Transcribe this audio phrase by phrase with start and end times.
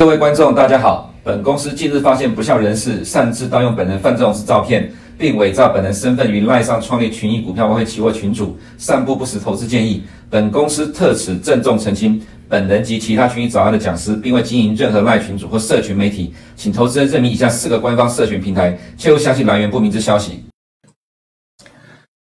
[0.00, 1.12] 各位观众，大家好。
[1.22, 10.02] 本公司近日发现不肖人士擅自盗用本人范仲式照片，并伪造本人身份于赖上创立群益股票外汇期货群组，散布不实投资建议。
[10.30, 12.18] 本公司特此郑重澄清，
[12.48, 20.42] 本人及其他群益早安的讲师，并未经营任何赖群组或社群媒体，请投资人认明以下四个官方社群平台，切勿相信来源不明之消息。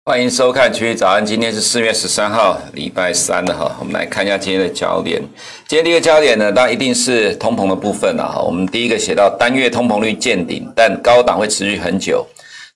[0.08, 3.76] 欢迎收看《区域早安》，今天是四月十三号，礼拜三了哈。
[3.78, 5.20] 我们来看一下今天的焦点。
[5.66, 8.40] 今天第一个焦点呢，当然一定是通膨的部分了哈。
[8.40, 12.26] 我们第一个写到单月通膨率见顶，但高档会持续很久。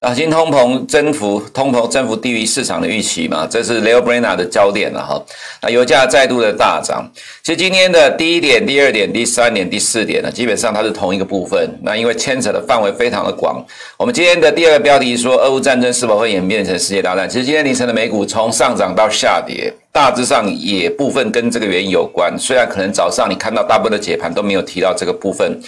[0.02, 5.24] 啊，新通膨增幅，通膨增幅低于市场的预期嘛，这是 Lael Brainard 的焦点了哈。
[5.62, 7.08] 那油价再度的大涨，
[7.44, 11.78] 其实今天的第一点、第二点、第三点、第四点呢，基本上它是同一个部分。
[11.84, 13.64] 那因为牵扯的范围非常的广。
[13.96, 17.30] 我们今天的第二个标题说，俄乌战争是否会演变成世界大战？
[17.30, 22.36] 其实今天凌晨的美股从上涨到下跌，大致上也部分跟这个原因有关。
[22.36, 25.60] 虽然可能早上你看到大部分的解盘都没有提到这个部分。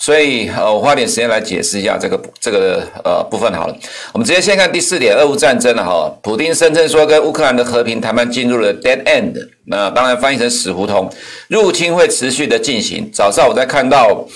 [0.00, 3.76] 所以，呃，我花点时间来解释一下这个这个呃部分好了。
[4.14, 6.10] 我们直接先看第四点，俄乌战争了哈。
[6.22, 9.34] 普丁声称说，跟乌克兰的和平谈判进入了 dead end，
[9.66, 11.12] 那当然翻译成死胡同，
[11.48, 13.10] 入侵会持续的进行。
[13.12, 14.26] 早上我在看到。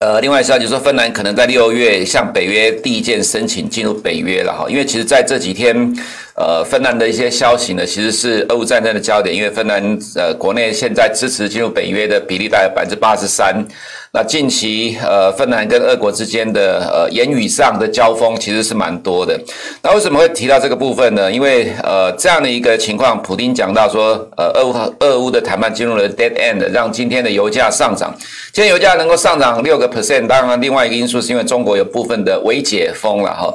[0.00, 5.74] 呃，另外消息说，芬兰可能在六月向北约递件申请进入北约了哈，因为其实在这几天，
[6.38, 9.82] 呃，芬兰的一些消息呢，其实是俄乌战争的焦点，因为芬兰
[10.14, 13.66] 呃国内现在支持进入北约的比例大概百分之八十三。
[14.10, 19.38] 那近期呃，芬兰跟俄国之间的呃言语上的交锋其实是蛮多的。
[19.82, 21.30] 那为什么会提到这个部分呢？
[21.30, 28.14] 因为呃这样的一个情况，普丁讲到说，呃，俄乌俄乌的谈判进入了 dead end，让今天的油价上涨。
[28.52, 33.52] 今天油价能够上涨六个 percent，当然另外一个因素是因为中国有部分的微解封了哈。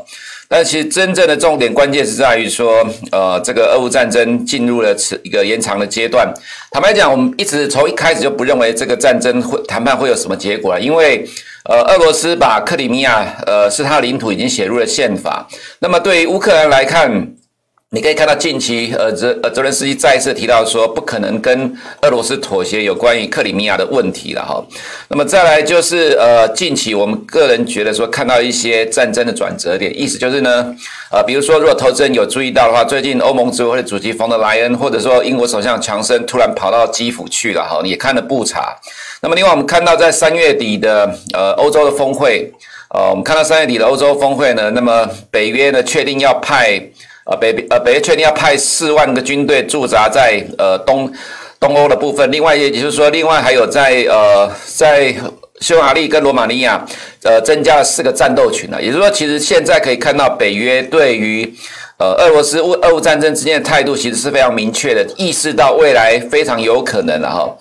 [0.48, 6.32] 但其实真正的重点关键是在于说，呃，这个俄乌战争进入了此一个延长的阶段。
[6.70, 11.28] 坦白讲，我们一直从一开始就不认为这个战争会谈判会有什么结果了，因为，
[11.66, 15.48] 呃，俄罗斯把克里米亚，呃，是他领土已经写入了宪法。
[15.80, 17.28] 那么对于乌克兰来看，
[17.96, 21.72] 你可以看到近期，呃，泽呃泽连斯基再一次提到说，不可能跟
[22.02, 24.66] 俄罗斯妥协有关于克里米亚的问题了哈。
[25.10, 30.76] 那么再来就是，呃，近期我们个人觉得说，看到一些战争的转折点，意思就是呢，
[31.12, 38.76] 呃，比如说如果投资人有注意到的话，最近欧盟执委会主席冯德莱恩，或者说英国首相强生突然跑到基辅去了哈，也看了布查。
[39.22, 42.52] 那么另外我们看到在三月底的呃欧洲的峰会，
[42.90, 46.82] 呃，我们看到三月底的欧洲峰会呢，那么北约呢确定要派。
[47.26, 51.10] 呃，北呃北约确定要派四万个军队驻扎在呃东
[51.60, 55.16] 东欧的部分，另外也就是说，另外还有在呃在
[55.62, 56.86] 匈牙利跟罗马尼亚
[57.24, 61.54] 呃增加了四个战斗群呢，也就是说，其实现在可以看到北约对于
[61.98, 67.58] 呃俄罗斯乌俄乌战争之间的态度其实是非常明确的，意识到未来非常有可能了哈，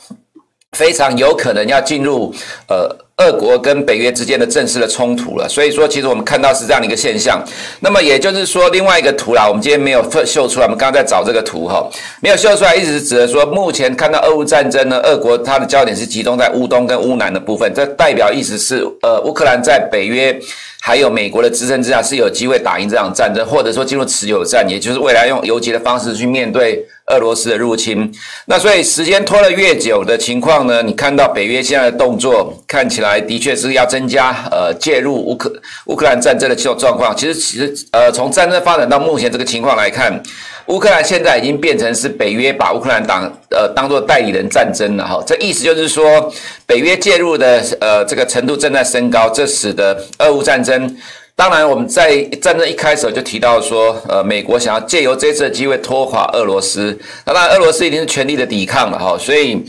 [0.72, 2.34] 非常有可能要进入
[2.68, 2.96] 呃。
[3.18, 7.42] 俄国跟北约之间的正式的冲突了，所以说其实我们看到是这样的一个现象。
[7.80, 11.86] 那么也就是说，另外一个图啦，我们今天没有秀出来，我们刚刚在找这个图哈，
[12.20, 20.36] 没有秀出来，意思是指的说，目前看到俄乌战争呢，俄国它的焦点是集中在乌东跟乌南的部分，这代表意思是，呃，乌克兰在北约
[20.80, 26.84] 还有美国的支撑之下是有机会打赢这场战争，或者说进入持久战，也就是未来用游击的方式去面对。
[27.12, 28.10] 俄罗斯的入侵，
[28.46, 35.52] 那所以时间拖得越久的情况呢，你看到北约现在的动作看起来的确是要增加呃介入乌克
[35.86, 37.14] 乌克兰战争的这种状况。
[37.14, 40.22] 其实其实呃从战争发展到目前这个情况来看，
[40.66, 45.22] 乌克兰现在已经变成是北约把乌克兰当呃当做代理人战争了哈。
[45.26, 46.32] 这意思就是说
[46.64, 50.96] 北约介入的呃这个程度正在升高，这使得俄乌战争。
[51.34, 56.98] 当然，我们在战争一开始就提到说，呃，美国想要借由这次的机会拖垮俄罗斯。
[57.24, 59.62] 那当然，俄罗斯一定是全力的抵抗了哈，所以。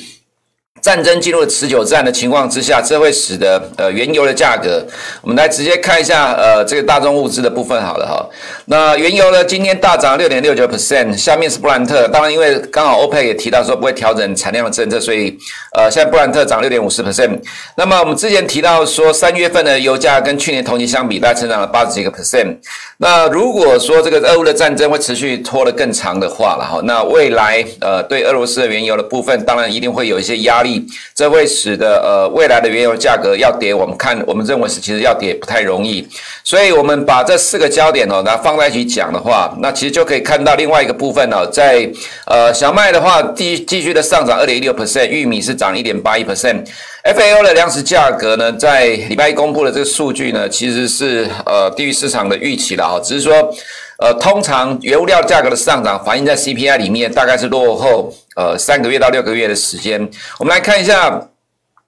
[0.83, 4.85] 战争进入持久战的情况之下，这会使得呃原油的价格，
[5.21, 8.29] 我们来直接看一下呃这个大众物资的部分好了哈。
[8.65, 12.05] 那原油呢今天大涨六点六九 percent，下面是布兰特。
[12.09, 15.37] 当然因为刚好欧佩也提到说不会调整产量的政策，所以
[15.73, 17.39] 呃现在布兰特涨六点五十 percent。
[17.77, 22.57] 那么我们之前提到说三月份的油价跟去年同期相比，大概成长了八十几个 percent。
[22.97, 30.72] 那如果说这个俄乌的战争会持续拖得更长的话了哈，那未来呃对俄罗斯的原油的部分，当然一定会有一些压力。
[31.13, 36.07] 这会使得呃未来的原油价格要跌，我们看我们认为是其实要跌不太容易，
[36.43, 41.89] 所以我们把这四个焦点哦，那放在一起讲的话，那其实就可以看到另外一个部分哦，在
[42.25, 53.53] 呃小麦的话，继继续的上涨二点一六 percent，玉米是涨一点八一 percent，FAO 的粮食价格呢，在礼拜一公布的这个数据呢，其实是呃低于市场的预期了哈，只是说。
[53.99, 60.09] 呃，通常原物料价格的上涨反映在 CPI 里面，大概是落后呃三个月到六个月的时间。
[60.39, 61.21] 我们来看一下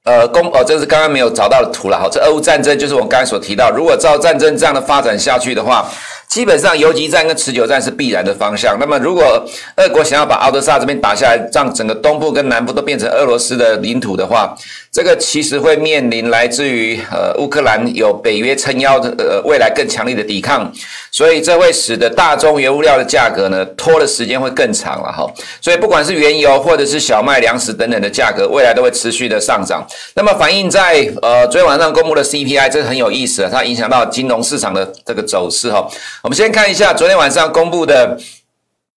[0.03, 2.07] 呃，公哦，这是刚刚没有找到的图了哈。
[2.11, 5.89] 这俄乌战争就是我们刚才所提到，如果照战争这样的发展下去的话，
[6.35, 8.77] 基本上游击战跟持久战是必然的方向。
[8.77, 9.41] 那么，如果
[9.77, 14.53] 俄国想要把敖德萨这边打下来，让整个东部跟南部都变成俄罗斯的领土的话，
[14.91, 20.69] 这个其实会面临来自于呃乌克兰有北约撑腰的呃未来更强力的抵抗，
[21.09, 25.25] 所以这会使得大宗原物料的价格呢拖的时间会更长了哈。
[25.61, 29.87] 所以不管是原油或者是小麦、粮食等等的价格，未来都会持续的上涨。
[30.15, 35.87] 那么反映在呃昨天晚上公布的 CPI，这很有意思的，它影响到金融市场的这个走势哈。
[36.25, 38.17] 我们先看一下昨天晚上公布的。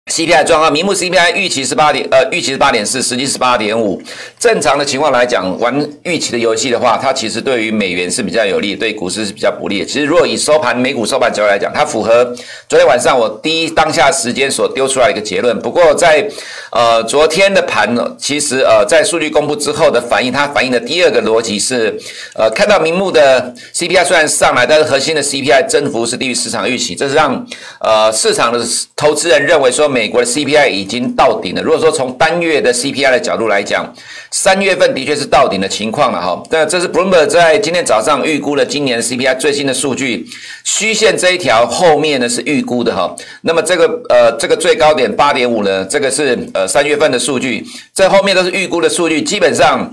[0.09, 4.03] CPI 状况，名目 CPI 预期是八点，呃，预期是八点四，实际是八点五。
[4.39, 9.85] 正常的情况来讲，玩预期的游戏的话，它其实对于美元是比较有利，对股市是比较不利。
[9.85, 12.25] 其实，如果以收盘美股收盘角度来讲，它符合
[12.69, 15.59] 昨天晚上我第一当下时间所丢出来一个结论。
[15.61, 16.27] 不过在，
[16.73, 21.95] 呃昨天的盘，其实呃在数据公布之后的反应，它反映的第二个逻辑是，
[22.35, 27.47] 呃看到名目的 CPI 虽然上来，但是核心的 CPI 增幅是低于市场预期，这是让
[27.81, 28.65] 呃市场的
[28.97, 29.87] 投资人认为说。
[29.99, 31.61] 美国的 CPI 已经到顶了。
[31.61, 33.93] 如果说从单月的 CPI 的角度来讲，
[34.31, 36.41] 三月份的确是到顶的情况了哈。
[36.51, 40.25] 那这是 Bloomberg 在今天早上预估了今年 CPI 最新的数据，
[40.63, 43.13] 虚线这一条后面呢是预估的哈。
[43.43, 49.93] 那么这个呃这个最高点八点五呢，这个是呃三月份的数据，这后面都是预估的数据，基本上。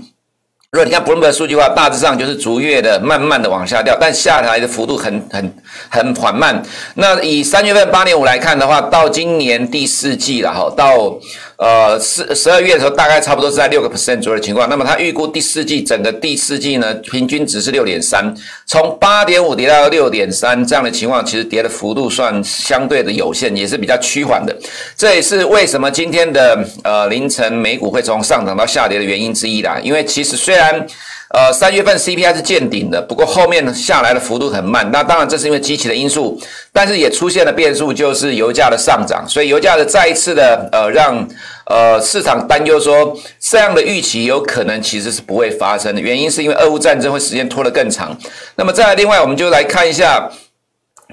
[0.72, 5.54] 如果你看 Bloomberg 数据的话，大致上就是逐月的慢慢的往下掉，但下来的幅度很很
[5.88, 6.62] 很缓慢。
[6.94, 11.18] 那以三月份八点五来看的话，到今年第四季了哈，到。
[11.58, 14.68] 呃，十十二月的时候，大概差不多是在六个 percent 左右的情况。
[14.68, 18.34] 那么，他预估第四季整个第四季呢，平均值是六点三，
[18.66, 24.54] 从八点五跌到六点三，这样的情况其实跌的幅度算相对的有限，也是比较趋缓的。
[24.96, 29.78] 这也是为什么今天的呃凌晨美股会从上涨到下跌的原因之一啦。
[29.82, 30.86] 因为其实虽然。
[31.30, 34.88] 呃，三月份 CPI 是见顶的，不过后面下来的幅度很慢。
[34.92, 36.40] 那当然这是因为基期的因素，
[36.72, 39.24] 但是也出现了变数，就是油价的上涨。
[39.28, 41.28] 所以油价的再一次的呃让
[41.66, 46.00] 呃市场担忧说，这样的预期有可能其实是不会发生的。
[46.00, 48.16] 原因是因为俄乌战争会时间拖得更长。
[48.54, 50.30] 那么再来，另外我们就来看一下。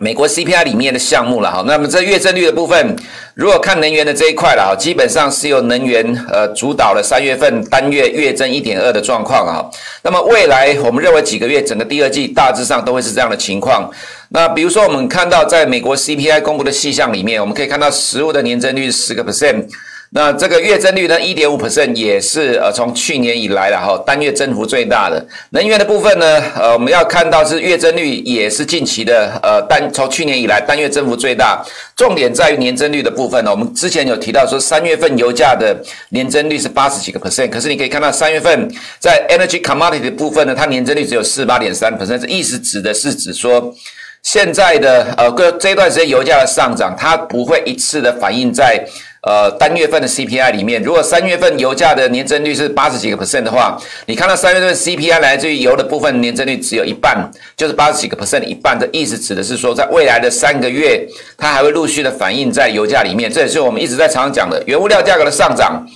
[0.01, 2.95] 美国 CPI 里面的项目了哈，那么这月增率的部分，
[3.35, 9.63] 如果看能源的这一块了哈，基本上是由能源呃主导了三月份单月月增一点二的状况啊。
[10.01, 13.89] 那么未来我们认为几个月整个第二季大致上都会是这样的情况。
[14.29, 19.67] 那比如说我们看到在美国 CPI 公布的细项里面，我们可以看到食物的年增率是十个 percent。
[20.15, 25.25] 那这个月增率呢，一点五 percent 也是呃从去年以来了哈单月增幅最大的。
[25.49, 31.65] 能源的部分呢，呃我们要看到是月增率也是近期的呃单从去年以来单月增幅最大。
[31.95, 35.75] 重点在于年增率的部分呢，我们之前有提到说三月份油价的
[36.09, 43.73] 年增率是八十几个 percent，可是你可以看到三月份在 energy commodity 的部分呢，它年增率只有四十八点三 percent，这意思指的是指说
[44.21, 48.85] 现在的呃个这段时间油价的上涨，它不会一次的反映在。
[49.23, 58.77] 呃，单月份的 CPI 里面，如果三月份油价的年增率是八十几个 percent 的话，你看到三月份 CPI 来自于油的部分年增率只有一半，就是八十几个 percent 一半。
[58.77, 63.31] 这意思指的是说，在未来的三个月，它还会陆续的反映在油价里面。
[63.31, 65.87] 这也是我们一直在常常讲的，原物料价格的上涨。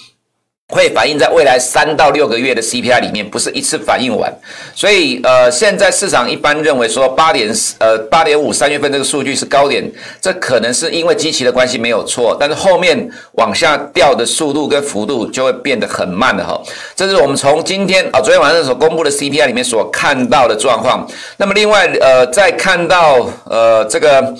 [0.69, 4.29] 会反映在未来三到六个月的 CPI 里面，不是一次反应完。
[4.75, 16.61] 所以，呃，现在市场一般认为说八点呃八点五三月份这个数据是高点，这可能是因为基期的关系没有错，但是后面往下掉的速度跟幅度就会变得很慢的哈。
[16.93, 21.07] 这是我们从今天啊昨天晚上所公布的 CPI 里面所看到的状况。
[21.37, 24.35] 那么另外，呃，再看到呃这个。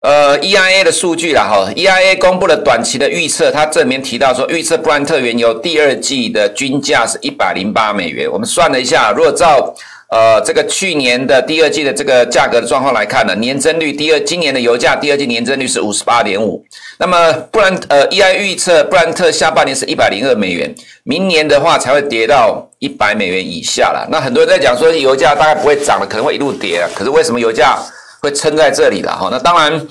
[0.00, 8.26] 呃，EIA 的数据啦，哈，EIA 公布了短期的预测，它这里面提到说，预测布兰特原油第二季的均价是一百零八美元。
[8.32, 9.74] 我们算了一下，如果照
[10.08, 16.64] 呃这个去年的第二季的这个价格的状况来看呢，年增率第二今年的油价第二季年增率是五十八点五。
[16.98, 24.08] 那么布兰呃 EIA 预测布兰特下半年是一百零二美元，明年的话才会跌到一百美元以下了。
[24.10, 26.88] 那很多人在讲说油价大概不会涨了，可能会一路跌啊。
[26.94, 27.78] 可是为什么油价？
[28.20, 29.86] 会撑在这里的哈，那当然，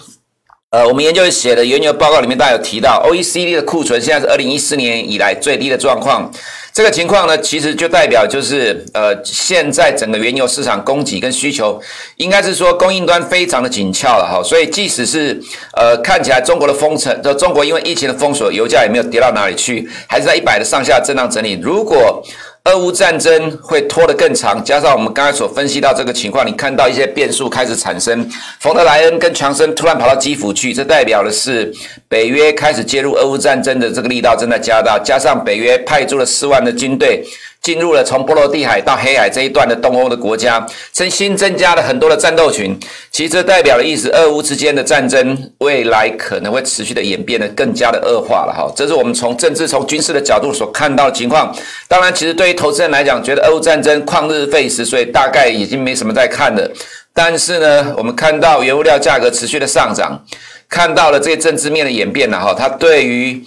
[0.70, 6.32] 呃，我们研究写的原油报告里面，大家有提到，OECD 的库存现在是二零一四年以来最低的状况。
[6.72, 11.82] 这个情况呢，其实就代表就是，呃，现在整个原油市场供给跟需求，
[12.18, 14.42] 应该是说供应端非常的紧俏了哈。
[14.44, 15.42] 所以即使是
[15.76, 21.60] 呃看起来中国的封城，就中国因为疫情的封锁，油价也没有跌到哪里去，还是在一百的上下震荡整理。
[21.60, 22.24] 如果
[22.70, 31.74] 俄乌战争会拖得更长，加上我们刚才所分析到这个情况，你看到一些变数开始产生，冯德莱恩跟强森突然跑到基辅去，这代表的是
[32.08, 37.26] 北约开始介入俄乌战争的这个力道正在加大，加上北约派驻了四万的军队。
[37.62, 42.78] 进入了从波罗的海到黑海这一段的东欧的国家，增新增加了很多的战斗群。
[43.12, 48.72] 其实这代表的意思，俄乌之间的战争未来可能会持续的演变得更加的恶化了哈。
[48.76, 51.54] 这是我们从政治、从军事的角度所看到的情况。
[51.88, 56.72] 当然，其实对于投资人来讲，觉得俄乌战争旷日费时，所以大概已经没什么在看了。
[57.14, 60.24] 但是呢，我们看到原物料价格持续的上涨，
[60.70, 63.44] 看到了这些政治面的演变了哈，它对于。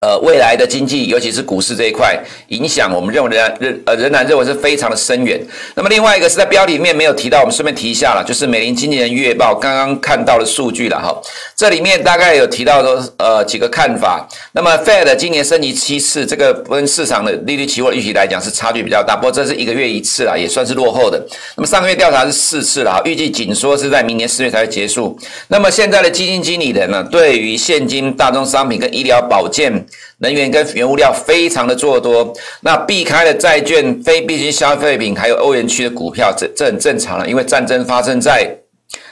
[0.00, 5.38] 呃，未来的经济，尤其是股市这一块，影响我们认为仍然认呃仍然认为是非常的深远。
[5.74, 11.14] 那么另外一个是在标题里面没有提到，我们顺便提一下了，就是美林经纪人月报刚刚看到的数据了哈。
[11.54, 14.26] 这里面大概有提到说呃几个看法。
[14.52, 21.22] 那么 Fed 今年升级七次，这个跟市场的利率期货预期来讲是差距比较大，不过这是一个月一次啦，也算是落后的。
[21.58, 25.14] 那么上个月调查是四次了，预计紧缩是在明年四月才会结束。
[25.48, 29.86] 那么现在的基金经理人呢，对于现金、大宗商品跟医疗保健。
[30.18, 38.54] 能源跟原物料非常的做多，那避开了债券、非必需消费品，还有欧元区的股票，这这很正常了，因为战争发生在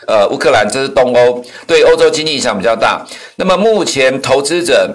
[0.06, 3.06] 呃乌克兰，这是东欧，对欧洲经济影响比较大。
[3.37, 4.94] 那么目前投资者。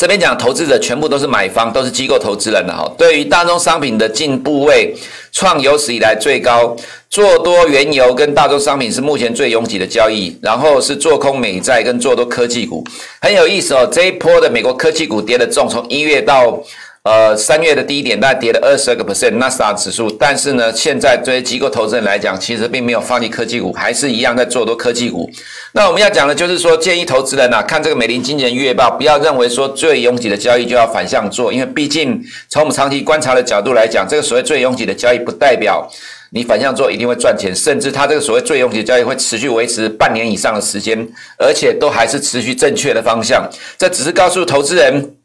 [0.00, 2.90] 这边讲投资者全部都是买方，都是机构投资人的哈。
[2.96, 4.96] 对于大宗商品的进部位
[5.30, 6.74] 创有史以来最高，
[7.10, 12.82] 做多原油跟大宗商品是目前最拥挤的交易，然后是做空美债跟做多科技股，
[13.20, 13.86] 很有意思哦。
[13.92, 16.58] 这一波的美国科技股跌的重，从一月到。
[17.02, 20.10] 呃，三月的低点大概跌了二十二个 percent，纳斯达克指数。
[20.10, 25.30] 但是呢，现在对于机构投资人来讲，其实并没有放弃科技股，还是一样在做多科技股。
[25.72, 35.90] 那我们要讲的就是说，建议投资人啊，看这个美林经纪人月报，不要认为说最拥挤的交易就要反向做，因为毕竟从我们长期观察的角度来讲，这个所谓最拥挤的交易不代表
[36.32, 43.48] 你反向做一定会赚钱，甚至它这个所谓最拥挤的交易会持续维持半年以上的时间，而且都还是持续正确的方向。
[43.78, 45.19] 这只是告诉投资人。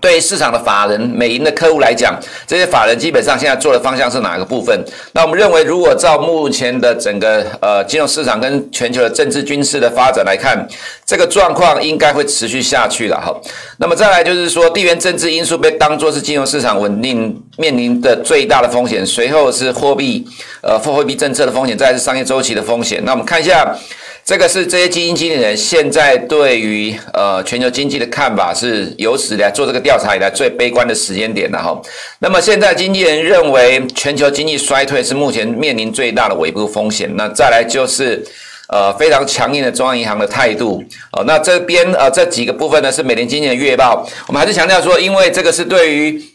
[0.00, 4.84] 对市场的法人、美银的客户来讲，这些法人基本上现在做的方向是哪个部分？
[5.12, 10.66] 那我们认为，如果照目前的整个呃金融市场跟全球的政治军事的发展来看，
[11.06, 13.32] 这个状况应该会持续下去了哈。
[13.78, 20.26] 那么再来就是说，地缘政治因素被当作是金融市场稳定面临的最大的风险，随后是货币
[20.60, 23.00] 呃货币政策的风险，再来是商业周期的风险。
[23.04, 23.74] 那我们看一下。
[24.24, 31.78] 这个是这些基金经理人现在对于呃全球经济的看法，是有史以来做这个调查以来最悲观的时间点了哈。
[32.20, 37.14] 那么现在经纪人认为全球经济衰退是目前面临最大的尾部风险。
[37.16, 38.24] 那再来就是
[38.70, 41.22] 呃非常强硬的中央银行的态度哦。
[41.26, 46.33] 那这边呃这几个部分呢是美林经纪人月报，我们还是强调说，因为这个是对于。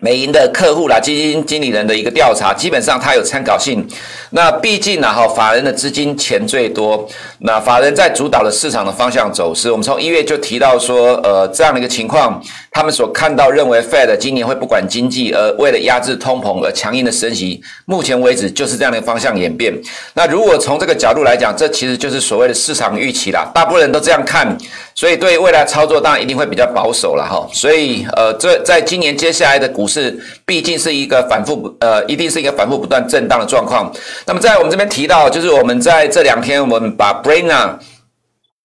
[0.00, 3.84] 美银的客户啦，基金经理人的一个调查，基本上它有参考性。
[4.30, 7.04] 那毕竟呢，哈，法人的资金钱最多，
[7.40, 9.68] 那法人在主导的市场的方向走势。
[9.72, 12.40] 我们从一月就提到说，呃，这样的一个情况，
[12.78, 17.60] 他们所看到认为 Fed 今年会不管经济，而为了压制通膨而强硬的升息。
[17.86, 19.74] 目前为止就是这样的方向演变。
[20.14, 24.56] 那如果从这个角度来讲，这其实就是所谓的市场预期啦，大部分人都这样看。
[24.94, 30.16] 所以对未来操作当然一定会比较保守了哈，所以呃，这在今年接下来的股市
[30.46, 33.92] 毕竟是一个反复呃，一定是一个反复不断震荡的状况。
[34.24, 37.72] 那么在我们这边提到，就是我们在这两天我们把 Brainer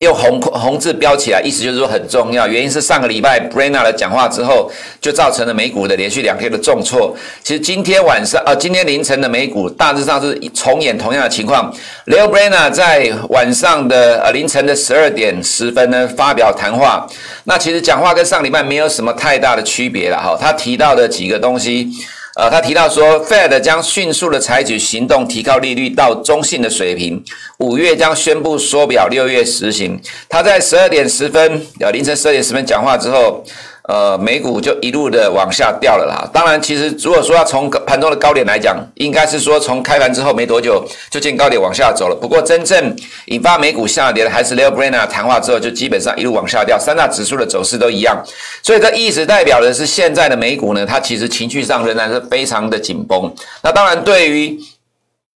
[0.04, 2.48] 用红红字标起来，意思就是说很重要。
[2.48, 7.16] 原因是上个礼拜 Brenner 的讲话之后，就造成了美股的连续两天的重挫。
[7.42, 11.74] 其实今天晚上，呃，今天凌晨的美股大致上是重演同样的情况。
[12.06, 17.08] Leo Brenner 在晚上的呃凌晨的十二点十分呢发表谈话，
[17.46, 20.38] 那其实讲话跟上礼拜没有什么太大的区别了哈。
[20.40, 21.90] 他提到的几个东西。
[22.36, 27.24] 呃，他提到说，Fed 将迅速的采取行动，提高利率到中性的水平。
[27.60, 30.00] 五月将宣布缩表，六月实行。
[30.28, 33.44] 他在十二点十分，呃，凌晨十二点十分讲话之后。
[33.90, 36.30] 呃，美股就一路的往下掉了啦。
[36.32, 42.16] 当然，其实如果说要从盘中的高点来讲，应该是说从开盘之后没多久就见高点往下走了。
[42.16, 48.24] 不过，真正引发美股下跌的还是 Lael Brainerd 谈话之后，就基本上一路往下掉，三大指数的走势都一样。
[48.62, 53.30] 所以，这意思代表的是现在的美股呢，它其实情绪上仍然是非常的紧绷。
[53.62, 54.58] 那当然，对于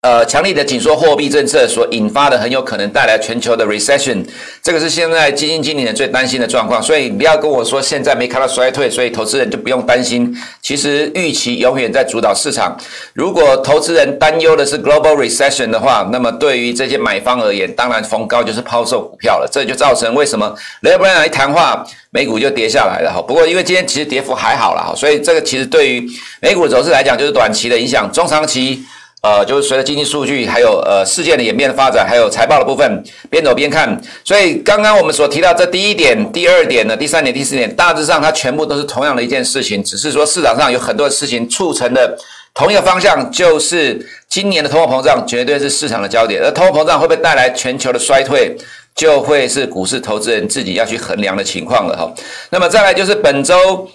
[0.06, 4.24] 呃，强力的紧缩货币政策所引发的，很有可能带来全球的 recession，
[4.62, 6.80] 这个是现在基金经理人最担心的状况。
[6.80, 10.32] 所以不要跟我说现在没看到衰退，所以投资人就不用担心。
[10.62, 12.78] 其实预期永远在主导市场。
[13.14, 19.50] 如果投资人担忧的是 global recession 的话，那么对于这些买方而言，当然逢高就是抛售股票了。
[19.52, 23.20] 这就造成为什么 Lael Brainerd 一谈话，美股就跌下来了哈。
[23.20, 26.08] 不过因为今天其实跌幅还好啦，所以这个其实对于
[26.44, 28.84] 美股走势来讲，就是短期的影响，中长期。
[29.26, 34.00] 呃，就是随着经济数据，还有呃事件的演变的发展，还有财报的部分，边走边看。
[34.24, 42.16] 所以刚刚我们所提到这第一点、第二点呢，第三点、第四点，大致上它全部都是同样的一件事情，只是说市场上有很多的事情促成的
[42.54, 46.40] 同一个方向，就是今年的通货膨胀绝对是市场的焦点。
[46.44, 48.56] 而通货膨胀会不会带来全球的衰退，
[48.94, 52.14] 就会是股市投资人自己要去衡量的情况了哈。
[52.52, 53.90] 那么再来就是本周。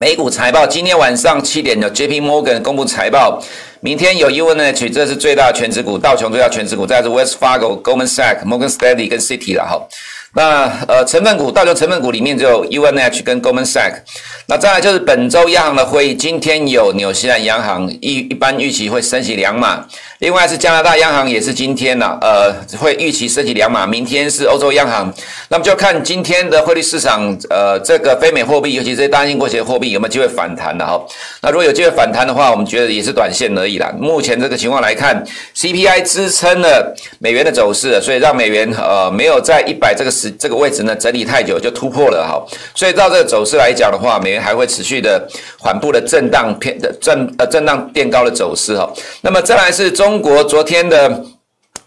[0.00, 3.42] 美股财报，今天晚上七点有 JP Morgan 公布财报，
[3.80, 9.80] 明天有 UNH，这是最大的权值股，道琼最大权值股，再是 Wells Fargo、Goldman Sachs、Morgan Stanley 跟 City 了哈。
[10.38, 13.96] 那呃，成分股道琼成分股里面只有 UNH 跟 Goldman Sachs。
[14.46, 19.84] 那再来就是本周央行的会议，今天有纽西兰央行一一般预期会升息两码，
[20.20, 23.84] 另外是加拿大央行也是今天呢、啊，呃，会预期升息两码。
[23.84, 25.12] 明天是欧洲央行，
[25.48, 31.04] 那么就看今天的汇率市场，呃，这个非美货币，尤其是大英国际货币有没有机会反弹的哈。
[31.42, 33.92] 那如果有机会反弹的话，我们觉得也是短线而已啦。
[33.98, 35.20] 目前这个情况来看
[35.56, 40.27] ，CPI 支撑了美元的走势，所以让美元呃没有在一百这个时。
[40.32, 42.42] 这个位置呢，整理太久就突破了哈，
[42.74, 48.92] 所以照这个走势来讲的话，美元还会持续的缓步的震荡偏的震呃震荡垫高的走势哈。
[49.22, 51.24] 那么再来是中国昨天的。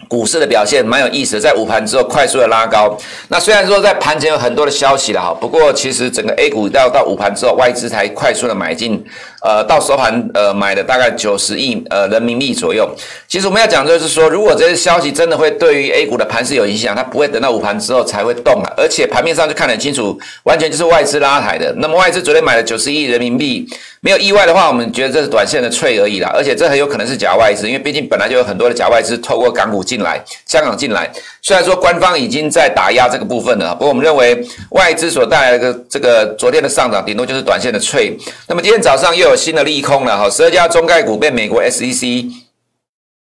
[0.07, 2.97] 股市的表现蛮有意思的，在午盘之后快速的拉高。
[3.29, 9.03] 那虽然说在盘前有很多的消息了哈，不过其实整个 A 股要到午盘之后，外资才快速的买进，
[9.41, 12.89] 呃，到收盘呃买了大概九十亿呃人民币左右。
[13.27, 21.73] 其实我们要讲就是说，如果这些消息真的会对于 A 股的盘势有影响，它不会等到午盘之后才会动了，而且盘面上就看得很清楚，完全就是外资拉抬的。
[21.77, 23.67] 那么外资昨天买了九十亿人民币。
[24.03, 31.11] 没有意外的话，我们觉得这是短线的脆而已啦，而且这很有可能是假外资，因为毕竟本来就有很多的假外资透过港股进来、香港进来。
[31.41, 38.17] 虽然说官方已经在打压这个部分了，不过我们认为外资所带来的这个昨天的上涨，顶多就是短线的脆。
[38.47, 42.31] 那么今天早上又有新的利空了哈，十二家中概股被美国 SEC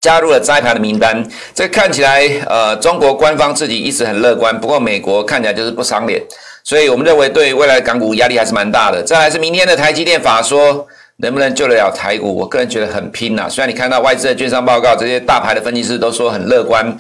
[0.02, 6.22] 加入了摘牌的名单，这看起来呃中国官方自己一直很乐观，不过美国看起来就是不赏脸。
[6.64, 9.02] 所以我们认为，对未来港股压力还是蛮大的。
[9.02, 10.86] 再来是明天的台积电法说，
[11.18, 12.34] 能不能救得了台股？
[12.34, 13.48] 我个人觉得很拼呐。
[13.48, 16.96] 虽然你看到外资的券商报告，这些大牌的分析师都说很乐观，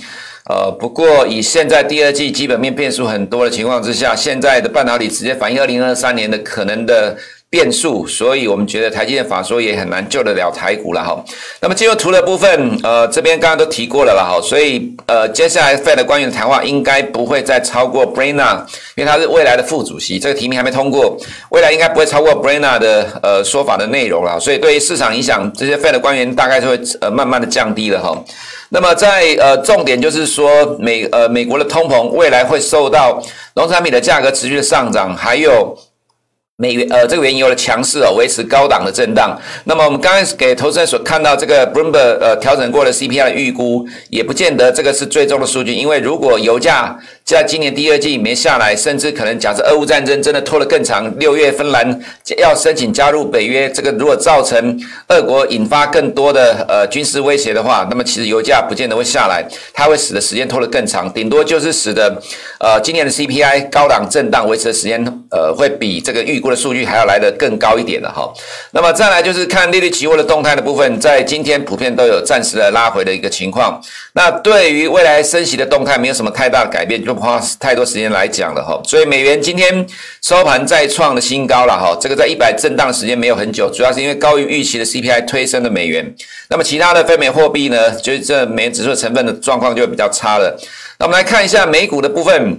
[0.50, 7.16] 呃，不过以现在第二季基本面变数很多的情况之下，现在的半导体直接反映二零二三年的可能的。
[7.50, 11.24] 变数，所以我们觉得台积电法说也很难救得了台股了哈。
[11.60, 18.58] 那么进入图的部分，呃，这边刚刚都提过了了哈，所以呃，接下来 Fed 的官员的谈话应该不会再超过 Brainard，
[18.96, 21.16] 因为他是未来的副主席，这个提名还没通过，
[21.50, 24.38] 未来应该不会超过 Brainard 的呃说法的内容了。
[24.38, 28.22] 所以对于市场影响，这些 Fed 的官员大概就会呃慢慢的降低了哈。
[28.68, 33.18] 那么在呃重点就是说美呃美国的通膨未来会受到
[33.54, 35.74] 农产品的价格持续的上涨，还有。
[36.60, 39.40] 美元呃，这个原油的强势哦，维持高档的震荡。
[39.62, 46.98] 那么我们刚开始给投资人所看到这个 Bloomberg 呃调整过的 CPI 预估，也不见得这个是最终的数据，因为如果油价
[47.36, 52.00] 在今年第二季没下来，甚至可能假设俄乌战争真的拖得更长，六月芬兰
[52.38, 54.76] 要申请加入北约，这个如果造成
[55.08, 62.20] 俄国引发更多的呃军事威胁的话，那么其实油价不见得会下来，它会使得时间拖得更长，顶多就是使得
[62.58, 66.48] 呃今年的 CPI 高档震荡维持的时间呃会比这个预估。
[66.48, 68.32] 的数据还要来得更高一点的哈，
[68.70, 73.78] 那么再来就是看利率期货的动态的部分，在今天普遍都有暂时的拉回的一个情况。
[74.14, 78.80] 那对于未来升息的动态，没有什么太大的改变，就花太多时间来讲了哈。
[78.84, 79.86] 所以美元今天
[80.22, 86.14] 收盘再创了新高了哈，这个在一百震荡的时间没有很久，主要是因为高于预期的 CPI 推升的美元。
[86.48, 90.56] 那么其他的非美货币呢，就是这美元指数成分的状况就会比较差了。
[90.98, 92.58] 那我们来看一下美股的部分。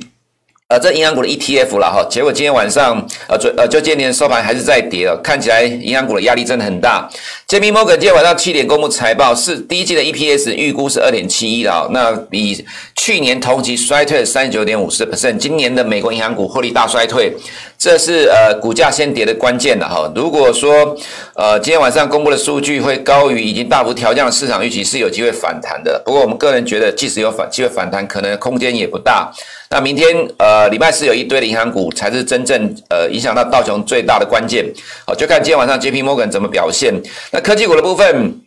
[0.69, 7.09] 呃，这银行股的 ETF 了哈，结果今天晚上，呃，昨呃就今天收盘还是在跌了，看起来银行股的压力真的很大。
[7.47, 12.63] JP Morgan 今天晚上七点公布财报，是第一季的 EPS 预估是二点七一的啊，那比
[12.95, 17.35] 去年同期衰退了三十九点五四 percent，今年的美国银行股获利大衰退。
[17.75, 20.11] 这是呃股价先跌的关键了哈。
[20.13, 20.95] 如果说
[21.33, 25.99] 呃今天晚上公布的数据会高于已经大幅调降的市场预期，是有机会反弹的。
[26.05, 29.31] 不过我们个人觉得，即使有反机会反弹，可能空间也不大。
[29.69, 34.65] 那明天呃礼拜四有一堆的银行股才是真正呃影响到道琼最大的关键。
[35.05, 36.93] 好，就看今天晚上 JP Morgan 怎么表现。
[37.31, 38.41] 那科技股的部分。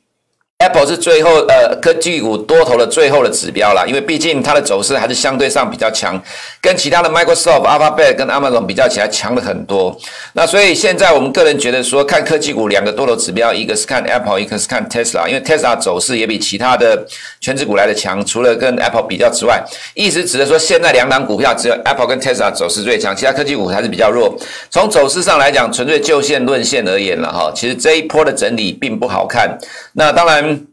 [0.58, 6.16] Apple 是最后呃科技股多头的最后的指标啦，因为毕竟它的走势还是相对上比较强，
[6.62, 9.98] 跟其他的 Microsoft、Alphabet 跟 Amazon 比较起来强了很多。
[10.32, 17.04] 那所以现在我们个人觉得说，看科技股两个多头指标，一个是看 Apple，一个是看 Tesla，因为 Tesla 走势也比其他的
[17.40, 18.24] 权值股来的强。
[18.24, 19.60] 除了跟 Apple 比较之外，
[19.94, 24.38] 意思指的说，现在两档股票只有 Apple 跟 Tesla 走势最强，其他科技股还是比较弱。
[24.70, 29.58] 从走势上来讲，纯粹就线论线而言了哈，其实这一波的整理并不好看。
[29.94, 30.64] 那当然。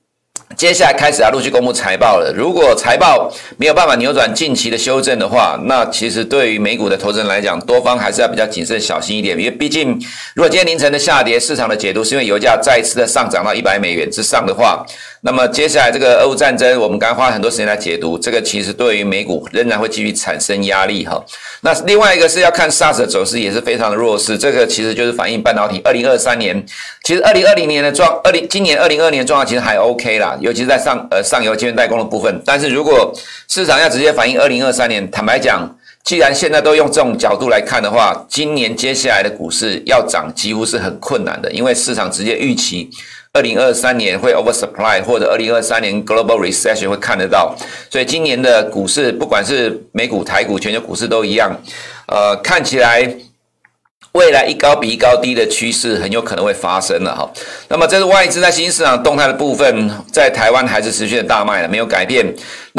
[0.58, 2.34] 接下来开始要陆续公布财报了。
[2.36, 9.38] 如果财报没有办法扭转近期的修正的话，那其实对于美股的投资人来讲，多方还是要比较谨慎小心一点。
[9.38, 9.92] 因为毕竟，
[10.34, 14.84] 如果今天凌晨的下跌，市场的解读是因为油价再次的上涨到一百美元之上的话，
[15.22, 21.22] 那么接下来这个俄乌战争，我们刚刚花了很多时间来解读，这个其实对于美股仍然会继续产生压力哈。
[21.62, 25.82] 那另外一个是要看 SARS 的走势也是非常的弱势，这个其实就是反映半导体。
[25.84, 26.66] 二零二三年，
[27.04, 32.42] 其实二零二零年的状，二零今年二零二二年的状况其实还 OK 啦，尤其是在上呃上游晶圆代工的部分。
[32.46, 33.14] 但是如果
[33.50, 42.90] 市场要直接反映二零二三年，坦白讲，既然现在都用这种角度来看的话，今年接下来的股市要涨几乎是很困难的，因为市场直接预期。
[43.34, 47.56] 二零二三年会 oversupply，或者二零二三年 global recession 会看得到，
[47.90, 51.56] 所以今年的股市，不管是美股、台股、全球股市都一样，
[52.08, 53.16] 呃，看起来。
[54.14, 57.32] 未来一高比一高低的趋势很有可能会发生了哈，
[57.68, 62.26] 那么这是外资在新兴市场动态的部分，在台湾还是持续的大卖了，没有改变。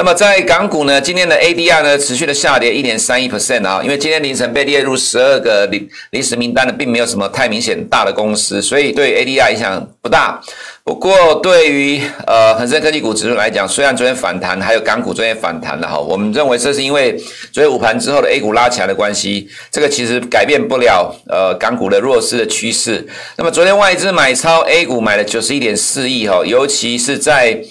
[0.00, 10.40] 那么在港股呢，今天的 ADR 呢持续的下跌一点三一 percent 啊，因为今天凌晨被列入十二个临临时名单的，并没有什么太明显大的公司，所以对 ADR 影响不大。
[10.84, 17.14] 不过，对于呃恒生科技股指数来讲，虽然昨天反弹，还有港股昨天反弹了哈，我们认为这是因为
[17.52, 23.06] 昨天午盘之后的 A 股拉起来的关系，这个其实改变不了呃港股的弱势的趋势。
[23.36, 27.62] 那么昨天外资买超 A 股买了九十一点四亿哈，尤其是在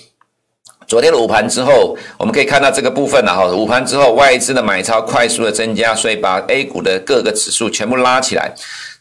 [0.89, 8.51] 昨天的午盘之后，我们可以看到这个部分了哈，午盘之后外资的买超快速的增加，所以把 A 股的各个指数全部拉起来。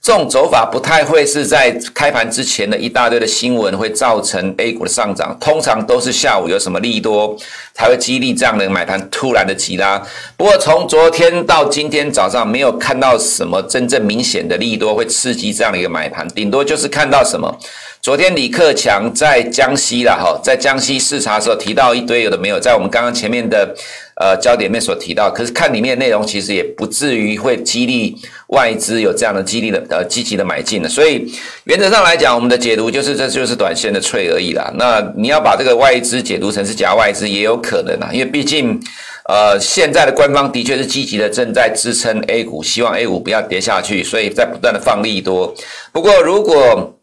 [0.02, 7.34] 这种走法不太会是在开盘之前的一大堆的新闻会造成 A 股的上涨，通常都是下午有什么利多
[7.72, 10.00] 才会激励这样的买盘突然的急拉。
[10.36, 17.58] 不过从昨天到今天早上，没有看到什么真正明显的利多会刺激这样的一个买盘，顶多就是看到什么。
[18.00, 23.74] 昨天李克强在江西了哈，在江西视察的时候提到一堆有的没有，在我们刚刚前面的
[24.16, 28.16] 呃焦点面所提到，可是看里面内容其实也不至于会激励
[28.48, 31.30] 外资有这样的激励的呃积极的买进的，所以
[31.64, 34.72] 原则上来讲，我们的解读就是这就是短线的脆而已啦。
[34.76, 38.80] 那你要把这个外资解读成是假外资也有可能啊，因为毕竟
[39.28, 45.52] 呃现在的官方的确是积极的正在支撑 A 股，希望 A 股不要跌下去，所以在不断的放利多。
[45.92, 46.94] 不过如果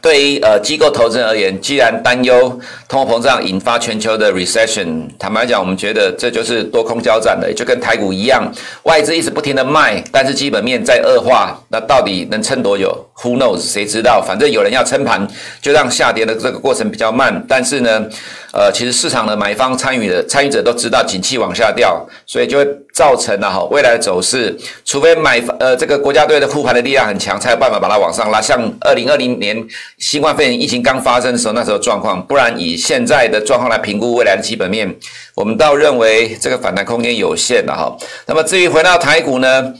[0.00, 8.52] 对于呃机构投资人而言，既然担忧通货膨胀引发全球的 recession，坦白讲，我们觉得这就是多空交战的，就跟台股一样，
[8.84, 13.07] 外资一直不停的卖，但是基本面在恶化，那到底能撑多久？
[13.22, 13.60] ？Who knows？
[13.60, 14.22] 谁知道？
[14.24, 15.26] 反正有人要撑盘，
[15.60, 17.44] 就让下跌的这个过程比较慢。
[17.48, 18.04] 但是呢，
[18.52, 28.40] 呃，其实市场的买方参与的参与者都知道景气往下掉，所以就会造成了哈未来的走势，除非买呃这个国家队的护盘的力量很强，才有办法把它往上拉。
[28.40, 29.58] 像二零二零年。
[29.98, 34.88] 新冠肺炎疫情刚发生的时候，那时候状况，不然以现在的状况来评估未来的基本面，
[35.34, 37.94] 我们倒认为这个反弹空间有限了哈。
[38.26, 39.74] 那么至于回到台股呢，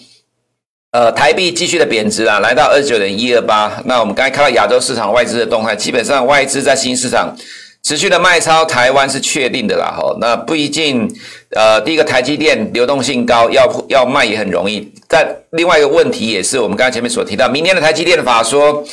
[0.90, 3.70] 呃，台币继续的贬值啊，来到二十九点一二八。
[3.84, 7.36] 那我们刚才看到亚洲市场外资的动态，基本上外资在新市场
[7.82, 10.16] 持续的卖超台湾是确定的啦哈。
[10.20, 11.06] 那不一定，
[11.50, 14.90] 呃，第一个台积电流动性高，要要卖也很容易。
[15.06, 18.84] 但另外一个问题也是我们刚才前面所提到，明年的台积电法说。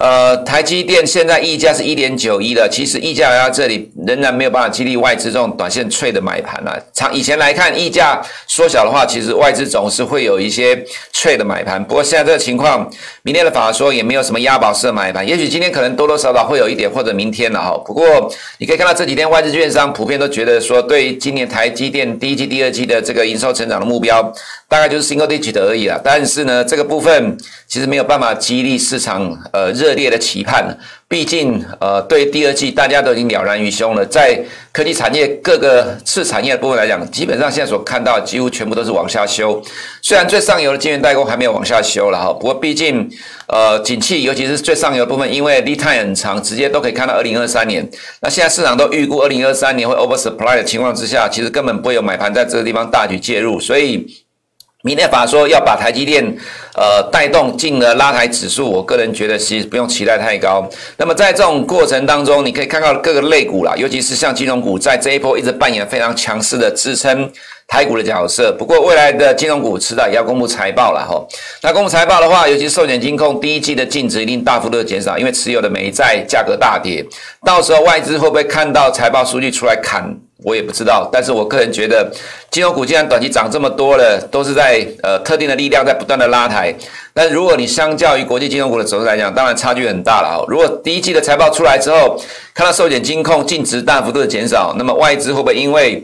[0.00, 6.74] 呃，台积电现在溢价是一点九一了，其实溢价来到这里仍然没有办法激励外资这种短线脆的买盘啊。
[6.94, 11.82] 长以前来看，溢价缩小的话，其实外资总是会有一些脆的买盘。
[11.84, 12.90] 不过现在这个情况，
[13.22, 17.76] 明天的法说也没有什么押宝式的买盘，也许今天可能多多少少会有一点，或者明天了哈。
[17.84, 24.32] 不过你可以看到这几天外资券商普遍都觉得说，对于今年台积电第一季、第二季的这个营收成长的目标，
[24.72, 26.00] 大概就是 single digit 而已啦。
[26.02, 27.36] 但是呢，这个部分
[27.68, 29.70] 其实没有办法激励市场呃。
[29.82, 34.06] 热烈的期盼，毕竟，呃，对第二季大家都已经了然于胸了。
[34.06, 34.38] 在
[34.70, 39.60] 科技产业各个次产业部分来讲，基本上现在所看到几乎全部都是往下修。
[40.00, 43.10] 虽然最上游的晶圆代工还没有往下修了哈，不过毕竟，
[43.48, 47.84] 呃，景气尤其是最上游的部分，因为 lead time 很长，直接都可以看到二零二三年。
[48.20, 54.21] 那现在市场都预估二零二三年会 oversupply 的情况之下，其实根本不会有买盘在这个地方大举介入，所以。
[54.84, 56.24] 明天法说要把台积电，
[56.74, 60.68] 呃，带动进了拉抬指数，我个人觉得其实不用期待太高。
[60.96, 67.30] 那么在这种过程当中，你可以看到各个类股啦，尤其是像金融股，在这一波一直扮演非常强势的支撑
[67.68, 68.52] 台股的角色。
[68.58, 71.24] 不过未来的金融股迟早也要公布财报了哈。
[71.62, 77.06] 那公布财报的话，尤其是寿险金控第一季的净值一定大幅度的减少，因为持有的美债价格大跌。
[77.46, 80.12] 到时候外资会不会看到财报数据出来砍？
[80.44, 81.08] 我也不知道。
[81.12, 82.10] 但是我个人觉得，
[82.50, 86.74] 金融股既然短期涨这么多了，都是在呃特定的力量在不断的拉抬。
[87.14, 90.44] 那如果你相较于国际金融股的走势来讲，当然差距很大了啊。
[90.48, 92.18] 如果第一季的财报出来之后，
[92.54, 96.02] 看到寿险金控净值大幅度的减少，那么外资会不会因为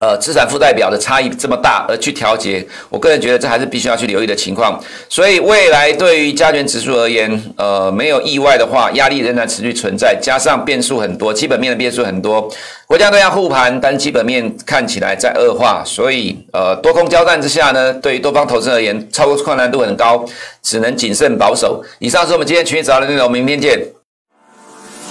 [0.00, 4.78] 呃，资产负债表的差异这么大而去调节，我个人觉得这还是必须要去留意的情况。
[5.08, 12.46] 所以未来对于加权指数而言，呃，没有意外的话，压力仍然持续存在，加上变数很多，基本面的变数很多，
[12.86, 20.22] 国家都要护盘，但基本面看起来在恶化，所以呃，多空交战之下呢，对于多方投资而言，操作困难度很高，
[20.62, 21.82] 只能谨慎保守。
[21.98, 24.03] 以上是我们今天群益早的内容，明天见。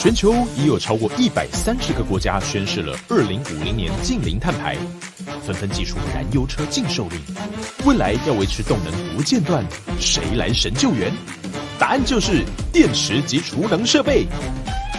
[0.03, 4.75] 全球已有超过一百三十个国家宣示了二零五零年净零碳排，
[5.45, 7.17] 纷纷祭出燃油车禁售令。
[7.85, 9.65] 未来要维持动能不间断，
[10.01, 11.09] 谁来神救援？
[11.79, 14.27] 答案就是电池及储能设备。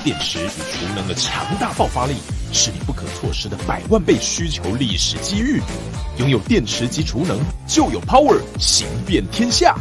[0.02, 2.14] 电池与储能的强大爆发力，
[2.50, 5.60] 是你不可错失的百万倍需求历史机遇。
[6.16, 9.76] 拥有电池及储能，就有 power 行遍天下。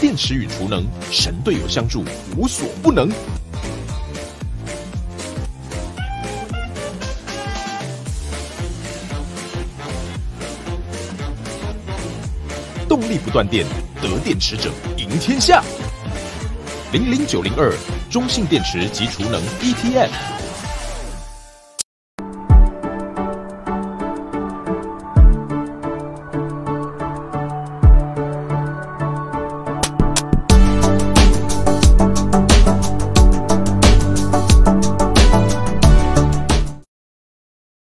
[0.00, 2.02] 电池与储能，神队友相助，
[2.34, 3.10] 无所不能。
[12.96, 13.66] 动力不断电，
[14.00, 15.64] 得电池者赢天下。
[16.92, 17.74] 零零九零二，
[18.08, 20.43] 中信电池及储能 ETF。